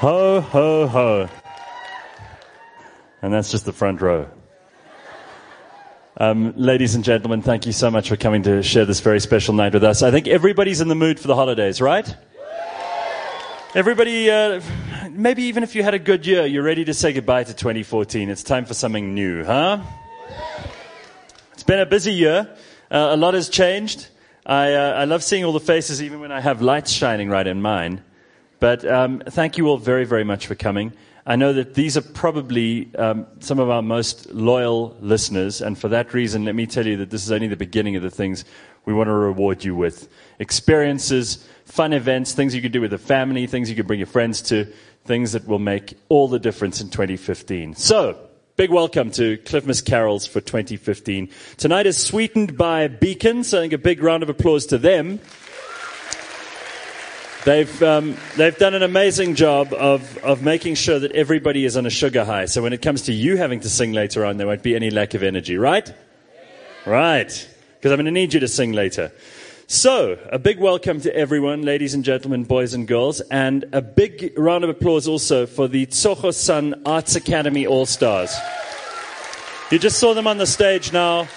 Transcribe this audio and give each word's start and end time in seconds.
Ho, 0.00 0.42
ho, 0.42 0.86
ho. 0.86 1.28
And 3.22 3.32
that's 3.32 3.50
just 3.50 3.64
the 3.64 3.72
front 3.72 4.02
row. 4.02 4.28
Um, 6.18 6.52
ladies 6.54 6.94
and 6.94 7.02
gentlemen, 7.02 7.40
thank 7.40 7.64
you 7.64 7.72
so 7.72 7.90
much 7.90 8.10
for 8.10 8.16
coming 8.16 8.42
to 8.42 8.62
share 8.62 8.84
this 8.84 9.00
very 9.00 9.20
special 9.20 9.54
night 9.54 9.72
with 9.72 9.84
us. 9.84 10.02
I 10.02 10.10
think 10.10 10.28
everybody's 10.28 10.82
in 10.82 10.88
the 10.88 10.94
mood 10.94 11.18
for 11.18 11.28
the 11.28 11.34
holidays, 11.34 11.80
right? 11.80 12.14
Everybody, 13.74 14.30
uh, 14.30 14.60
maybe 15.10 15.44
even 15.44 15.62
if 15.62 15.74
you 15.74 15.82
had 15.82 15.94
a 15.94 15.98
good 15.98 16.26
year, 16.26 16.44
you're 16.44 16.62
ready 16.62 16.84
to 16.84 16.92
say 16.92 17.14
goodbye 17.14 17.44
to 17.44 17.54
2014. 17.54 18.28
It's 18.28 18.42
time 18.42 18.66
for 18.66 18.74
something 18.74 19.14
new, 19.14 19.44
huh? 19.44 19.80
It's 21.54 21.62
been 21.62 21.80
a 21.80 21.86
busy 21.86 22.12
year. 22.12 22.54
Uh, 22.90 23.08
a 23.12 23.16
lot 23.16 23.32
has 23.32 23.48
changed. 23.48 24.08
I, 24.44 24.74
uh, 24.74 24.92
I 24.92 25.04
love 25.04 25.22
seeing 25.22 25.44
all 25.44 25.54
the 25.54 25.60
faces, 25.60 26.02
even 26.02 26.20
when 26.20 26.32
I 26.32 26.40
have 26.42 26.60
lights 26.60 26.92
shining 26.92 27.30
right 27.30 27.46
in 27.46 27.62
mine. 27.62 28.02
But 28.58 28.84
um, 28.86 29.22
thank 29.26 29.58
you 29.58 29.68
all 29.68 29.78
very, 29.78 30.04
very 30.04 30.24
much 30.24 30.46
for 30.46 30.54
coming. 30.54 30.92
I 31.28 31.36
know 31.36 31.52
that 31.52 31.74
these 31.74 31.96
are 31.96 32.02
probably 32.02 32.94
um, 32.94 33.26
some 33.40 33.58
of 33.58 33.68
our 33.68 33.82
most 33.82 34.30
loyal 34.32 34.96
listeners, 35.00 35.60
and 35.60 35.76
for 35.76 35.88
that 35.88 36.14
reason, 36.14 36.44
let 36.44 36.54
me 36.54 36.66
tell 36.66 36.86
you 36.86 36.96
that 36.98 37.10
this 37.10 37.24
is 37.24 37.32
only 37.32 37.48
the 37.48 37.56
beginning 37.56 37.96
of 37.96 38.02
the 38.02 38.10
things 38.10 38.44
we 38.84 38.94
want 38.94 39.08
to 39.08 39.12
reward 39.12 39.64
you 39.64 39.74
with 39.74 40.08
experiences, 40.38 41.44
fun 41.64 41.92
events, 41.92 42.32
things 42.32 42.54
you 42.54 42.62
can 42.62 42.70
do 42.70 42.80
with 42.80 42.92
the 42.92 42.98
family, 42.98 43.46
things 43.48 43.68
you 43.68 43.74
can 43.74 43.86
bring 43.86 43.98
your 43.98 44.06
friends 44.06 44.40
to, 44.42 44.72
things 45.04 45.32
that 45.32 45.46
will 45.48 45.58
make 45.58 45.94
all 46.08 46.28
the 46.28 46.38
difference 46.38 46.80
in 46.80 46.90
2015. 46.90 47.74
So, 47.74 48.16
Big 48.56 48.70
welcome 48.70 49.10
to 49.10 49.36
Clifmas 49.36 49.84
Carols 49.84 50.26
for 50.26 50.40
2015. 50.40 51.28
Tonight 51.58 51.84
is 51.84 51.98
sweetened 51.98 52.56
by 52.56 52.88
Beacon, 52.88 53.44
so 53.44 53.58
I 53.58 53.60
think 53.60 53.74
a 53.74 53.78
big 53.78 54.02
round 54.02 54.22
of 54.22 54.30
applause 54.30 54.64
to 54.66 54.78
them. 54.78 55.20
They've, 57.46 57.80
um, 57.84 58.16
they've 58.36 58.58
done 58.58 58.74
an 58.74 58.82
amazing 58.82 59.36
job 59.36 59.72
of, 59.72 60.18
of 60.18 60.42
making 60.42 60.74
sure 60.74 60.98
that 60.98 61.12
everybody 61.12 61.64
is 61.64 61.76
on 61.76 61.86
a 61.86 61.90
sugar 61.90 62.24
high. 62.24 62.46
So 62.46 62.60
when 62.60 62.72
it 62.72 62.82
comes 62.82 63.02
to 63.02 63.12
you 63.12 63.36
having 63.36 63.60
to 63.60 63.70
sing 63.70 63.92
later 63.92 64.24
on, 64.24 64.36
there 64.36 64.48
won't 64.48 64.64
be 64.64 64.74
any 64.74 64.90
lack 64.90 65.14
of 65.14 65.22
energy, 65.22 65.56
right? 65.56 65.88
Right. 66.84 67.48
Because 67.76 67.92
I'm 67.92 67.98
going 67.98 68.06
to 68.06 68.10
need 68.10 68.34
you 68.34 68.40
to 68.40 68.48
sing 68.48 68.72
later. 68.72 69.12
So, 69.68 70.18
a 70.32 70.40
big 70.40 70.58
welcome 70.58 71.00
to 71.02 71.14
everyone, 71.14 71.62
ladies 71.62 71.94
and 71.94 72.02
gentlemen, 72.02 72.42
boys 72.42 72.74
and 72.74 72.88
girls, 72.88 73.20
and 73.20 73.64
a 73.72 73.80
big 73.80 74.32
round 74.36 74.64
of 74.64 74.70
applause 74.70 75.06
also 75.06 75.46
for 75.46 75.68
the 75.68 75.86
Tsogo 75.86 76.34
Sun 76.34 76.82
Arts 76.84 77.14
Academy 77.14 77.64
All 77.64 77.86
Stars. 77.86 78.34
You 79.70 79.78
just 79.78 80.00
saw 80.00 80.14
them 80.14 80.26
on 80.26 80.38
the 80.38 80.46
stage 80.46 80.92
now. 80.92 81.28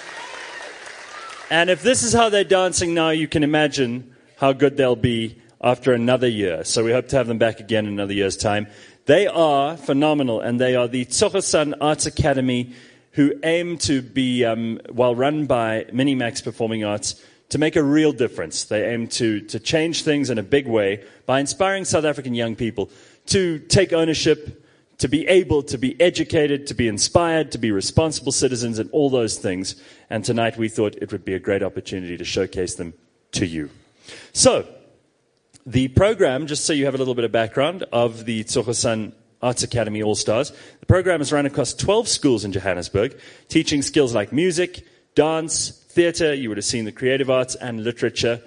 And 1.50 1.70
if 1.70 1.84
this 1.84 2.02
is 2.02 2.12
how 2.12 2.30
they're 2.30 2.42
dancing 2.42 2.94
now, 2.94 3.10
you 3.10 3.28
can 3.28 3.44
imagine 3.44 4.12
how 4.38 4.52
good 4.52 4.76
they'll 4.76 4.96
be 4.96 5.40
after 5.60 5.92
another 5.92 6.28
year. 6.28 6.64
So 6.64 6.84
we 6.84 6.92
hope 6.92 7.08
to 7.08 7.16
have 7.16 7.26
them 7.26 7.38
back 7.38 7.60
again 7.60 7.86
in 7.86 7.92
another 7.92 8.14
year's 8.14 8.36
time. 8.36 8.66
They 9.06 9.26
are 9.26 9.76
phenomenal, 9.76 10.40
and 10.40 10.60
they 10.60 10.76
are 10.76 10.88
the 10.88 11.04
Tsogo 11.04 11.42
Sun 11.42 11.74
Arts 11.80 12.06
Academy 12.06 12.74
who 13.12 13.34
aim 13.42 13.76
to 13.76 14.02
be, 14.02 14.44
um, 14.44 14.80
while 14.88 15.14
run 15.14 15.46
by 15.46 15.84
Minimax 15.92 16.44
Performing 16.44 16.84
Arts, 16.84 17.20
to 17.48 17.58
make 17.58 17.74
a 17.74 17.82
real 17.82 18.12
difference. 18.12 18.64
They 18.64 18.86
aim 18.88 19.08
to, 19.08 19.40
to 19.40 19.58
change 19.58 20.04
things 20.04 20.30
in 20.30 20.38
a 20.38 20.42
big 20.42 20.68
way 20.68 21.04
by 21.26 21.40
inspiring 21.40 21.84
South 21.84 22.04
African 22.04 22.34
young 22.34 22.54
people 22.54 22.88
to 23.26 23.58
take 23.58 23.92
ownership, 23.92 24.64
to 24.98 25.08
be 25.08 25.26
able 25.26 25.62
to 25.64 25.76
be 25.76 26.00
educated, 26.00 26.68
to 26.68 26.74
be 26.74 26.86
inspired, 26.86 27.50
to 27.52 27.58
be 27.58 27.72
responsible 27.72 28.32
citizens, 28.32 28.78
and 28.78 28.88
all 28.92 29.10
those 29.10 29.36
things. 29.38 29.74
And 30.08 30.24
tonight 30.24 30.56
we 30.56 30.68
thought 30.68 30.94
it 31.02 31.10
would 31.10 31.24
be 31.24 31.34
a 31.34 31.40
great 31.40 31.62
opportunity 31.62 32.16
to 32.16 32.24
showcase 32.24 32.76
them 32.76 32.94
to 33.32 33.46
you. 33.46 33.70
So, 34.32 34.68
the 35.66 35.88
program, 35.88 36.46
just 36.46 36.64
so 36.64 36.72
you 36.72 36.84
have 36.86 36.94
a 36.94 36.98
little 36.98 37.14
bit 37.14 37.24
of 37.24 37.32
background 37.32 37.84
of 37.92 38.24
the 38.24 38.44
Tsogo 38.44 39.12
Arts 39.42 39.62
Academy 39.62 40.02
All 40.02 40.14
Stars, 40.14 40.52
the 40.80 40.86
program 40.86 41.20
is 41.20 41.32
run 41.32 41.46
across 41.46 41.74
12 41.74 42.08
schools 42.08 42.44
in 42.44 42.52
Johannesburg, 42.52 43.18
teaching 43.48 43.82
skills 43.82 44.14
like 44.14 44.32
music, 44.32 44.86
dance, 45.14 45.70
theatre, 45.70 46.34
you 46.34 46.48
would 46.48 46.58
have 46.58 46.64
seen 46.64 46.84
the 46.84 46.92
creative 46.92 47.30
arts 47.30 47.54
and 47.54 47.82
literature, 47.82 48.40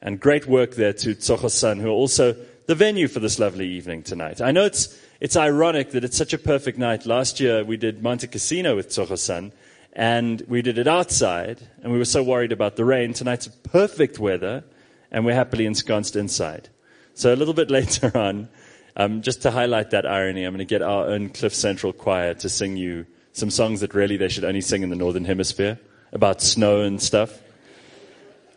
and 0.00 0.20
great 0.20 0.46
work 0.46 0.74
there 0.74 0.92
to 0.92 1.14
Tsogo 1.14 1.50
Sun, 1.50 1.78
who 1.78 1.88
are 1.88 1.90
also 1.90 2.36
the 2.66 2.74
venue 2.74 3.08
for 3.08 3.20
this 3.20 3.38
lovely 3.38 3.68
evening 3.68 4.02
tonight. 4.02 4.40
I 4.40 4.50
know 4.50 4.64
it's, 4.64 4.98
it's 5.20 5.36
ironic 5.36 5.92
that 5.92 6.04
it's 6.04 6.16
such 6.16 6.32
a 6.32 6.38
perfect 6.38 6.78
night. 6.78 7.06
Last 7.06 7.40
year 7.40 7.64
we 7.64 7.76
did 7.76 8.02
Montecasino 8.02 8.74
with 8.76 8.88
Tsogo 8.88 9.18
Sun, 9.18 9.52
and 9.92 10.42
we 10.48 10.62
did 10.62 10.78
it 10.78 10.88
outside, 10.88 11.60
and 11.82 11.92
we 11.92 11.98
were 11.98 12.04
so 12.04 12.22
worried 12.22 12.52
about 12.52 12.76
the 12.76 12.84
rain. 12.84 13.12
Tonight's 13.12 13.48
perfect 13.48 14.18
weather, 14.18 14.64
and 15.12 15.24
we're 15.24 15.34
happily 15.34 15.66
ensconced 15.66 16.16
inside. 16.16 16.70
So 17.14 17.32
a 17.32 17.36
little 17.36 17.54
bit 17.54 17.70
later 17.78 18.10
on, 18.16 18.48
um, 18.96 19.22
just 19.22 19.42
to 19.42 19.50
highlight 19.50 19.90
that 19.90 20.06
irony, 20.06 20.44
I'm 20.44 20.52
going 20.52 20.58
to 20.58 20.64
get 20.64 20.82
our 20.82 21.06
own 21.06 21.28
Cliff 21.28 21.54
Central 21.54 21.92
choir 21.92 22.34
to 22.34 22.48
sing 22.48 22.76
you 22.76 23.06
some 23.32 23.50
songs 23.50 23.80
that 23.80 23.94
really 23.94 24.16
they 24.16 24.28
should 24.28 24.44
only 24.44 24.60
sing 24.60 24.82
in 24.82 24.90
the 24.90 24.96
Northern 24.96 25.24
Hemisphere 25.24 25.78
about 26.12 26.42
snow 26.42 26.80
and 26.80 27.00
stuff. 27.00 27.40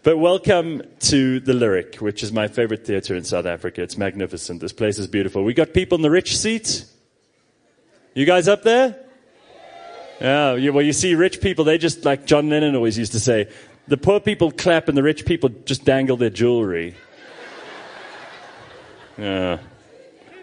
But 0.04 0.18
welcome 0.18 0.84
to 1.00 1.40
the 1.40 1.54
Lyric, 1.54 1.96
which 1.96 2.22
is 2.22 2.32
my 2.32 2.48
favorite 2.48 2.86
theater 2.86 3.16
in 3.16 3.24
South 3.24 3.46
Africa. 3.46 3.82
It's 3.82 3.98
magnificent. 3.98 4.62
This 4.62 4.74
place 4.74 5.00
is 5.00 5.08
beautiful. 5.08 5.44
We 5.44 5.54
got 5.54 5.74
people 5.74 5.96
in 5.96 6.02
the 6.02 6.12
rich 6.12 6.38
seats. 6.38 6.92
You 8.14 8.26
guys 8.26 8.48
up 8.48 8.64
there? 8.64 9.00
Yeah, 10.22 10.70
well, 10.70 10.86
you 10.86 10.94
see, 10.94 11.16
rich 11.16 11.42
people, 11.42 11.66
they 11.66 11.78
just, 11.78 12.06
like 12.06 12.26
John 12.26 12.50
Lennon 12.50 12.76
always 12.76 12.98
used 12.98 13.14
to 13.14 13.20
say, 13.20 13.50
the 13.88 13.97
poor 13.97 14.19
people 14.19 14.51
clap 14.51 14.88
and 14.88 14.97
the 14.97 15.03
rich 15.03 15.25
people 15.25 15.50
just 15.50 15.85
dangle 15.85 16.18
their 16.18 16.29
jewelry. 16.29 16.96
Yeah. 19.18 19.59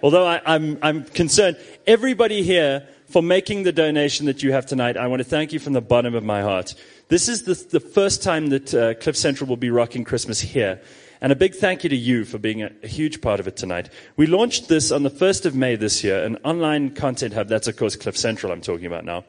Although 0.02 0.26
I, 0.26 0.40
I'm, 0.44 0.78
I'm 0.82 1.04
concerned, 1.04 1.58
everybody 1.86 2.42
here 2.42 2.88
for 3.06 3.22
making 3.22 3.62
the 3.62 3.72
donation 3.72 4.26
that 4.26 4.42
you 4.42 4.52
have 4.52 4.66
tonight, 4.66 4.96
I 4.96 5.06
want 5.06 5.20
to 5.20 5.28
thank 5.28 5.52
you 5.52 5.58
from 5.58 5.74
the 5.74 5.82
bottom 5.82 6.14
of 6.14 6.24
my 6.24 6.42
heart. 6.42 6.74
This 7.08 7.28
is 7.28 7.42
the, 7.42 7.54
the 7.70 7.80
first 7.80 8.22
time 8.22 8.48
that 8.48 8.74
uh, 8.74 8.94
Cliff 8.94 9.16
Central 9.16 9.48
will 9.48 9.56
be 9.56 9.70
rocking 9.70 10.04
Christmas 10.04 10.40
here. 10.40 10.80
And 11.20 11.30
a 11.30 11.36
big 11.36 11.54
thank 11.54 11.84
you 11.84 11.90
to 11.90 11.96
you 11.96 12.24
for 12.24 12.38
being 12.38 12.62
a, 12.62 12.72
a, 12.82 12.88
huge 12.88 13.20
part 13.20 13.38
of 13.38 13.46
it 13.46 13.56
tonight. 13.56 13.90
We 14.16 14.26
launched 14.26 14.68
this 14.68 14.90
on 14.90 15.04
the 15.04 15.10
1st 15.10 15.46
of 15.46 15.54
May 15.54 15.76
this 15.76 16.02
year, 16.02 16.24
an 16.24 16.36
online 16.42 16.94
content 16.94 17.34
hub. 17.34 17.46
That's, 17.46 17.68
of 17.68 17.76
course, 17.76 17.94
Cliff 17.94 18.16
Central 18.16 18.50
I'm 18.50 18.60
talking 18.60 18.86
about 18.86 19.04
now. 19.04 19.24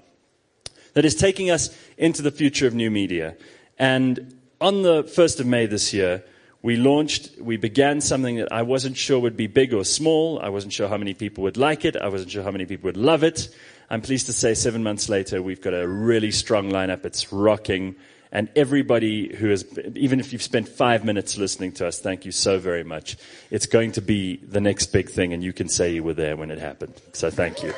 That 0.94 1.06
is 1.06 1.14
taking 1.14 1.52
us 1.52 1.76
into 1.98 2.24
the 2.24 2.32
future 2.32 2.66
of 2.66 2.74
new 2.74 2.90
media. 2.90 3.36
And 3.78 4.40
on 4.62 4.82
the 4.82 5.04
1st 5.04 5.40
of 5.42 5.48
May 5.48 5.66
this 5.66 5.94
year, 5.94 6.24
we 6.62 6.78
launched, 6.78 7.38
we 7.42 7.58
began 7.58 8.00
something 8.00 8.38
that 8.38 8.52
I 8.52 8.62
wasn't 8.62 8.96
sure 8.96 9.20
would 9.20 9.36
be 9.36 9.48
big 9.48 9.74
or 9.74 9.84
small. 9.84 10.40
I 10.40 10.48
wasn't 10.50 10.72
sure 10.72 10.88
how 10.88 10.98
many 10.98 11.14
people 11.14 11.44
would 11.44 11.58
like 11.58 11.84
it. 11.84 11.98
I 11.98 12.08
wasn't 12.08 12.32
sure 12.32 12.44
how 12.44 12.52
many 12.52 12.66
people 12.66 12.88
would 12.88 12.98
love 12.98 13.24
it. 13.24 13.50
I'm 13.90 14.02
pleased 14.02 14.28
to 14.28 14.34
say 14.34 14.54
seven 14.54 14.82
months 14.82 15.10
later, 15.10 15.42
we've 15.42 15.62
got 15.62 15.74
a 15.74 15.88
really 15.88 16.32
strong 16.32 16.72
lineup. 16.72 17.06
It's 17.06 17.34
rocking. 17.34 17.96
And 18.32 18.50
everybody 18.56 19.36
who 19.36 19.50
has, 19.50 19.66
even 19.94 20.20
if 20.20 20.32
you've 20.32 20.42
spent 20.42 20.68
five 20.70 21.04
minutes 21.04 21.38
listening 21.38 21.74
to 21.74 21.88
us, 21.88 22.00
thank 22.00 22.26
you 22.26 22.32
so 22.32 22.58
very 22.58 22.84
much. 22.84 23.18
It's 23.52 23.68
going 23.68 23.92
to 23.92 24.02
be 24.02 24.38
the 24.38 24.62
next 24.62 24.88
big 24.88 25.10
thing, 25.10 25.34
and 25.34 25.44
you 25.44 25.54
can 25.54 25.70
say 25.70 25.94
you 25.94 26.04
were 26.04 26.16
there 26.16 26.36
when 26.36 26.50
it 26.50 26.58
happened. 26.58 26.94
So 27.12 27.30
thank 27.30 27.62
you. 27.62 27.74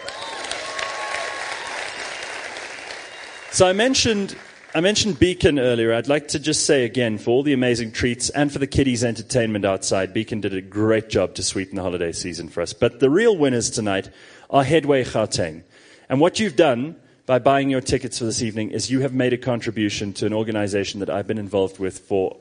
So 3.51 3.67
I 3.67 3.73
mentioned, 3.73 4.37
I 4.75 4.81
mentioned 4.81 5.19
Beacon 5.19 5.57
earlier. 5.57 5.93
I'd 5.93 6.09
like 6.09 6.27
to 6.27 6.37
just 6.37 6.65
say 6.65 6.83
again, 6.83 7.17
for 7.17 7.31
all 7.31 7.43
the 7.43 7.53
amazing 7.53 7.93
treats 7.93 8.29
and 8.31 8.51
for 8.51 8.59
the 8.59 8.67
kiddies' 8.67 9.05
entertainment 9.05 9.63
outside, 9.63 10.13
Beacon 10.13 10.41
did 10.41 10.53
a 10.53 10.59
great 10.59 11.07
job 11.07 11.33
to 11.35 11.43
sweeten 11.43 11.77
the 11.77 11.81
holiday 11.81 12.11
season 12.11 12.49
for 12.49 12.59
us. 12.59 12.73
But 12.73 12.99
the 12.99 13.09
real 13.09 13.37
winners 13.37 13.69
tonight 13.69 14.09
are 14.49 14.65
Headway 14.65 15.05
Gauteng. 15.05 15.63
And 16.09 16.19
what 16.19 16.41
you've 16.41 16.57
done 16.57 16.97
by 17.25 17.39
buying 17.39 17.69
your 17.69 17.79
tickets 17.79 18.19
for 18.19 18.25
this 18.25 18.41
evening 18.41 18.71
is 18.71 18.91
you 18.91 18.99
have 18.99 19.13
made 19.13 19.31
a 19.31 19.37
contribution 19.37 20.11
to 20.11 20.25
an 20.25 20.33
organization 20.33 20.99
that 20.99 21.09
I've 21.09 21.25
been 21.25 21.37
involved 21.37 21.79
with 21.79 21.99
for 21.99 22.35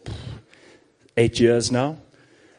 eight 1.16 1.38
years 1.38 1.70
now. 1.70 1.98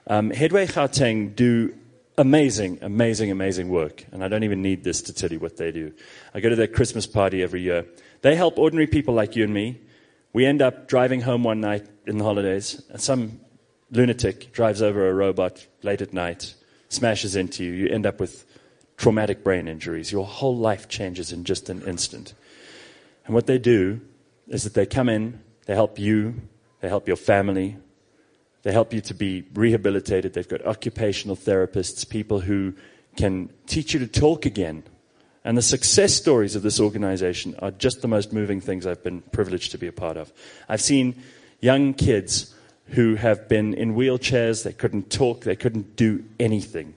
Um, 0.08 0.30
Headway 0.30 0.68
Gauteng 0.68 1.36
do 1.36 1.76
amazing, 2.18 2.80
amazing, 2.82 3.30
amazing 3.30 3.68
work. 3.68 4.06
And 4.14 4.24
I 4.24 4.30
don't 4.30 4.44
even 4.44 4.62
need 4.62 4.86
this 4.86 5.02
to 5.02 5.14
tell 5.14 5.34
you 5.34 5.40
what 5.40 5.58
they 5.58 5.74
do. 5.74 5.92
I 6.34 6.40
go 6.40 6.48
to 6.48 6.56
their 6.56 6.68
Christmas 6.68 7.06
party 7.06 7.44
every 7.44 7.62
year. 7.62 7.86
They 8.26 8.36
help 8.36 8.58
ordinary 8.58 8.88
people 8.88 9.14
like 9.14 9.36
you 9.36 9.44
and 9.44 9.54
me. 9.54 9.80
We 10.34 10.48
end 10.48 10.60
up 10.60 10.88
driving 10.88 11.22
home 11.22 11.44
one 11.44 11.62
night 11.62 11.86
in 12.08 12.18
the 12.18 12.24
holidays, 12.24 12.82
and 12.90 13.00
some 13.00 13.40
lunatic 13.92 14.52
drives 14.52 14.82
over 14.82 15.08
a 15.08 15.14
robot 15.14 15.68
late 15.84 16.02
at 16.02 16.12
night, 16.12 16.56
smashes 16.90 17.36
into 17.36 17.64
you. 17.64 17.72
You 17.72 17.88
end 17.88 18.08
up 18.08 18.20
with 18.20 18.44
traumatic 18.98 19.44
brain 19.44 19.68
injuries. 19.68 20.12
Your 20.12 20.26
whole 20.26 20.58
life 20.58 20.90
changes 20.90 21.32
in 21.32 21.44
just 21.44 21.70
an 21.70 21.84
instant. 21.84 22.34
And 23.28 23.36
what 23.36 23.46
they 23.46 23.60
do 23.60 24.02
is 24.48 24.64
that 24.64 24.74
they 24.74 24.88
come 24.88 25.08
in, 25.08 25.44
they 25.68 25.76
help 25.76 26.00
you, 26.00 26.34
they 26.80 26.90
help 26.90 27.06
your 27.06 27.18
family, 27.18 27.78
they 28.64 28.72
help 28.72 28.92
you 28.92 29.02
to 29.02 29.14
be 29.14 29.44
rehabilitated. 29.54 30.34
They've 30.34 30.48
got 30.48 30.66
occupational 30.66 31.36
therapists, 31.36 32.10
people 32.10 32.40
who 32.40 32.74
can 33.18 33.52
teach 33.68 33.94
you 33.94 34.00
to 34.00 34.08
talk 34.08 34.48
again. 34.48 34.82
And 35.46 35.58
the 35.58 35.62
success 35.62 36.14
stories 36.14 36.56
of 36.56 36.64
this 36.64 36.82
organization 36.82 37.56
are 37.60 37.72
just 37.72 38.02
the 38.02 38.10
most 38.10 38.34
moving 38.34 38.60
things 38.60 38.86
I've 38.86 39.04
been 39.04 39.22
privileged 39.22 39.72
to 39.72 39.78
be 39.78 39.88
a 39.88 39.94
part 39.94 40.18
of. 40.18 40.34
I've 40.68 40.82
seen 40.82 41.24
young 41.62 41.94
kids 41.94 42.54
who 42.88 43.16
have 43.16 43.48
been 43.48 43.74
in 43.74 43.96
wheelchairs, 43.96 44.64
they 44.64 44.74
couldn't 44.74 45.10
talk, 45.10 45.44
they 45.44 45.56
couldn't 45.56 45.96
do 45.96 46.26
anything 46.40 46.96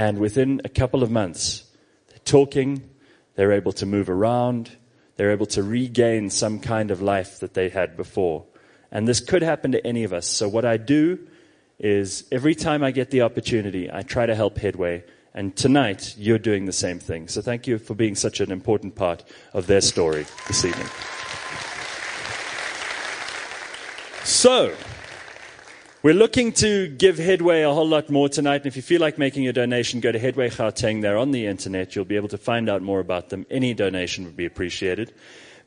And 0.00 0.16
within 0.16 0.62
a 0.64 0.70
couple 0.70 1.02
of 1.02 1.10
months, 1.10 1.64
they're 2.08 2.18
talking, 2.24 2.88
they're 3.34 3.52
able 3.52 3.72
to 3.72 3.84
move 3.84 4.08
around, 4.08 4.70
they're 5.16 5.30
able 5.30 5.44
to 5.48 5.62
regain 5.62 6.30
some 6.30 6.58
kind 6.58 6.90
of 6.90 7.02
life 7.02 7.40
that 7.40 7.52
they 7.52 7.68
had 7.68 7.98
before. 7.98 8.46
And 8.90 9.06
this 9.06 9.20
could 9.20 9.42
happen 9.42 9.72
to 9.72 9.86
any 9.86 10.04
of 10.04 10.14
us. 10.14 10.26
So, 10.26 10.48
what 10.48 10.64
I 10.64 10.78
do 10.78 11.18
is 11.78 12.24
every 12.32 12.54
time 12.54 12.82
I 12.82 12.92
get 12.92 13.10
the 13.10 13.20
opportunity, 13.20 13.90
I 13.92 14.00
try 14.00 14.24
to 14.24 14.34
help 14.34 14.56
Headway. 14.56 15.04
And 15.32 15.54
tonight, 15.54 16.16
you're 16.18 16.38
doing 16.38 16.66
the 16.66 16.72
same 16.72 16.98
thing. 16.98 17.28
So, 17.28 17.40
thank 17.40 17.66
you 17.66 17.78
for 17.78 17.94
being 17.94 18.16
such 18.16 18.40
an 18.40 18.50
important 18.50 18.96
part 18.96 19.22
of 19.52 19.68
their 19.68 19.80
story 19.80 20.26
this 20.48 20.64
evening. 20.64 20.88
So, 24.24 24.74
we're 26.02 26.14
looking 26.14 26.52
to 26.54 26.88
give 26.88 27.18
Headway 27.18 27.62
a 27.62 27.72
whole 27.72 27.86
lot 27.86 28.10
more 28.10 28.28
tonight. 28.28 28.62
And 28.62 28.66
if 28.66 28.74
you 28.74 28.82
feel 28.82 29.00
like 29.00 29.18
making 29.18 29.46
a 29.46 29.52
donation, 29.52 30.00
go 30.00 30.10
to 30.10 30.18
Headway 30.18 30.48
Gauteng. 30.48 31.02
They're 31.02 31.18
on 31.18 31.30
the 31.30 31.46
internet. 31.46 31.94
You'll 31.94 32.06
be 32.06 32.16
able 32.16 32.28
to 32.28 32.38
find 32.38 32.68
out 32.68 32.82
more 32.82 33.00
about 33.00 33.28
them. 33.28 33.46
Any 33.50 33.74
donation 33.74 34.24
would 34.24 34.36
be 34.36 34.46
appreciated. 34.46 35.12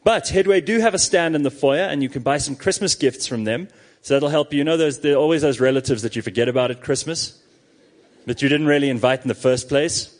But 0.03 0.27
Headway 0.29 0.59
do 0.59 0.79
have 0.79 0.93
a 0.93 0.99
stand 0.99 1.35
in 1.35 1.43
the 1.43 1.51
foyer, 1.51 1.83
and 1.83 2.03
you 2.03 2.09
can 2.09 2.23
buy 2.23 2.37
some 2.37 2.55
Christmas 2.55 2.95
gifts 2.95 3.27
from 3.27 3.43
them. 3.43 3.69
So 4.01 4.15
that'll 4.15 4.29
help 4.29 4.51
you. 4.51 4.57
You 4.57 4.63
know, 4.65 4.75
there's 4.75 5.05
always 5.05 5.43
those 5.43 5.61
relatives 5.61 6.01
that 6.01 6.17
you 6.17 6.21
forget 6.21 6.49
about 6.49 6.71
at 6.71 6.81
Christmas 6.81 7.39
that 8.25 8.41
you 8.41 8.49
didn't 8.49 8.67
really 8.67 8.89
invite 8.89 9.21
in 9.21 9.27
the 9.27 9.35
first 9.35 9.69
place. 9.69 10.15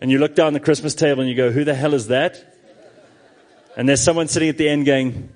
And 0.00 0.10
you 0.10 0.18
look 0.18 0.34
down 0.34 0.52
the 0.52 0.60
Christmas 0.60 0.94
table 0.94 1.20
and 1.20 1.30
you 1.30 1.36
go, 1.36 1.50
who 1.50 1.64
the 1.64 1.74
hell 1.74 1.94
is 1.94 2.08
that? 2.08 2.56
And 3.76 3.88
there's 3.88 4.02
someone 4.02 4.28
sitting 4.28 4.48
at 4.48 4.58
the 4.58 4.68
end 4.68 4.84
going, 4.84 5.32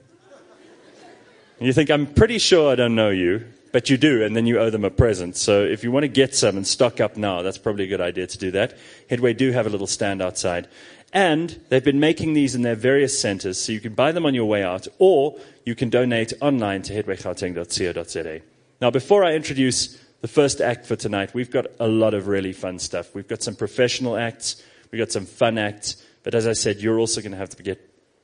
and 1.58 1.66
you 1.66 1.72
think, 1.72 1.90
I'm 1.90 2.06
pretty 2.06 2.38
sure 2.38 2.70
I 2.70 2.74
don't 2.74 2.94
know 2.94 3.10
you. 3.10 3.46
But 3.72 3.90
you 3.90 3.98
do, 3.98 4.24
and 4.24 4.34
then 4.34 4.46
you 4.46 4.58
owe 4.58 4.70
them 4.70 4.84
a 4.84 4.90
present. 4.90 5.36
So 5.36 5.62
if 5.62 5.84
you 5.84 5.90
want 5.90 6.04
to 6.04 6.08
get 6.08 6.34
some 6.34 6.56
and 6.56 6.66
stock 6.66 6.98
up 6.98 7.18
now, 7.18 7.42
that's 7.42 7.58
probably 7.58 7.84
a 7.84 7.88
good 7.88 8.00
idea 8.00 8.26
to 8.26 8.38
do 8.38 8.50
that. 8.52 8.74
Headway 9.10 9.34
do 9.34 9.50
have 9.52 9.66
a 9.66 9.68
little 9.68 9.88
stand 9.88 10.22
outside. 10.22 10.66
And 11.12 11.60
they've 11.68 11.84
been 11.84 12.00
making 12.00 12.32
these 12.32 12.54
in 12.54 12.62
their 12.62 12.74
various 12.74 13.20
centers, 13.20 13.58
so 13.60 13.72
you 13.72 13.80
can 13.80 13.92
buy 13.92 14.12
them 14.12 14.24
on 14.24 14.34
your 14.34 14.46
way 14.46 14.62
out, 14.62 14.86
or 14.98 15.38
you 15.66 15.74
can 15.74 15.90
donate 15.90 16.32
online 16.40 16.82
to 16.82 16.94
headwaygauteng.co.za. 16.94 18.40
Now, 18.80 18.90
before 18.90 19.24
I 19.24 19.34
introduce 19.34 19.98
the 20.20 20.28
first 20.28 20.60
act 20.60 20.86
for 20.86 20.96
tonight, 20.96 21.34
we've 21.34 21.50
got 21.50 21.66
a 21.78 21.88
lot 21.88 22.14
of 22.14 22.28
really 22.28 22.52
fun 22.52 22.78
stuff. 22.78 23.14
We've 23.14 23.28
got 23.28 23.42
some 23.42 23.54
professional 23.54 24.16
acts, 24.16 24.62
we've 24.90 24.98
got 24.98 25.12
some 25.12 25.26
fun 25.26 25.58
acts, 25.58 26.02
but 26.22 26.34
as 26.34 26.46
I 26.46 26.52
said, 26.52 26.80
you're 26.80 26.98
also 26.98 27.20
going 27.20 27.32
to 27.32 27.38
have 27.38 27.50
to 27.50 27.62
get, 27.62 27.80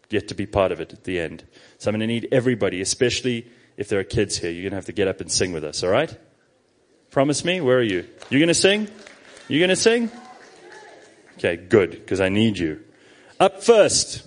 get 0.08 0.28
to 0.28 0.34
be 0.34 0.46
part 0.46 0.72
of 0.72 0.80
it 0.80 0.92
at 0.92 1.04
the 1.04 1.20
end. 1.20 1.44
So 1.78 1.90
I'm 1.90 1.92
going 1.92 2.00
to 2.00 2.06
need 2.06 2.28
everybody, 2.32 2.80
especially 2.80 3.46
if 3.76 3.88
there 3.88 4.00
are 4.00 4.04
kids 4.04 4.38
here, 4.38 4.50
you're 4.50 4.62
going 4.62 4.72
to 4.72 4.76
have 4.76 4.86
to 4.86 4.92
get 4.92 5.08
up 5.08 5.20
and 5.20 5.30
sing 5.30 5.52
with 5.52 5.64
us, 5.64 5.82
all 5.82 5.90
right? 5.90 6.16
Promise 7.10 7.44
me? 7.44 7.60
Where 7.60 7.78
are 7.78 7.82
you? 7.82 8.06
You're 8.30 8.40
going 8.40 8.48
to 8.48 8.54
sing? 8.54 8.88
You're 9.48 9.60
going 9.60 9.70
to 9.70 9.76
sing? 9.76 10.10
Okay, 11.38 11.56
good, 11.56 11.90
because 11.90 12.20
I 12.20 12.28
need 12.28 12.58
you. 12.58 12.82
Up 13.38 13.62
first, 13.62 14.26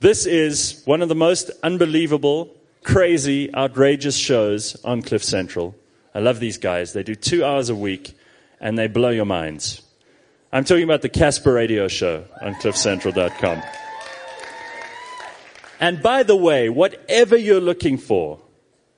this 0.00 0.26
is 0.26 0.82
one 0.84 1.02
of 1.02 1.08
the 1.08 1.14
most 1.14 1.50
unbelievable, 1.62 2.54
crazy, 2.82 3.54
outrageous 3.54 4.16
shows 4.16 4.76
on 4.84 5.02
Cliff 5.02 5.24
Central. 5.24 5.74
I 6.14 6.20
love 6.20 6.40
these 6.40 6.58
guys. 6.58 6.92
They 6.92 7.02
do 7.02 7.14
two 7.14 7.44
hours 7.44 7.68
a 7.68 7.74
week 7.74 8.16
and 8.60 8.78
they 8.78 8.86
blow 8.86 9.10
your 9.10 9.24
minds. 9.24 9.82
I'm 10.52 10.64
talking 10.64 10.84
about 10.84 11.02
the 11.02 11.08
Casper 11.08 11.52
Radio 11.52 11.88
Show 11.88 12.24
on 12.40 12.54
cliffcentral.com. 12.54 13.62
And 15.80 16.02
by 16.02 16.22
the 16.22 16.36
way, 16.36 16.68
whatever 16.68 17.36
you're 17.36 17.60
looking 17.60 17.98
for, 17.98 18.40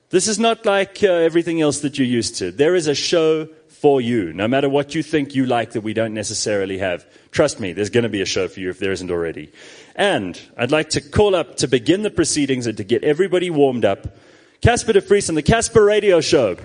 this 0.09 0.27
is 0.27 0.39
not 0.39 0.65
like 0.65 1.03
uh, 1.03 1.07
everything 1.07 1.59
else 1.59 1.79
that 1.79 1.97
you're 1.97 2.07
used 2.07 2.35
to. 2.37 2.51
There 2.51 2.75
is 2.75 2.87
a 2.87 2.95
show 2.95 3.49
for 3.67 3.99
you, 3.99 4.33
no 4.33 4.47
matter 4.47 4.69
what 4.69 4.95
you 4.95 5.03
think 5.03 5.35
you 5.35 5.45
like 5.45 5.71
that 5.71 5.81
we 5.81 5.93
don't 5.93 6.13
necessarily 6.13 6.77
have. 6.77 7.05
Trust 7.31 7.59
me, 7.59 7.73
there's 7.73 7.89
going 7.89 8.03
to 8.03 8.09
be 8.09 8.21
a 8.21 8.25
show 8.25 8.47
for 8.47 8.59
you 8.59 8.69
if 8.69 8.79
there 8.79 8.91
isn't 8.91 9.11
already. 9.11 9.51
And 9.95 10.39
I'd 10.57 10.71
like 10.71 10.89
to 10.91 11.01
call 11.01 11.35
up 11.35 11.57
to 11.57 11.67
begin 11.67 12.03
the 12.03 12.09
proceedings 12.09 12.67
and 12.67 12.77
to 12.77 12.83
get 12.83 13.03
everybody 13.03 13.49
warmed 13.49 13.85
up, 13.85 14.17
Casper 14.61 14.93
de 14.93 15.01
on 15.29 15.35
the 15.35 15.43
Casper 15.43 15.83
Radio 15.83 16.21
Show. 16.21 16.57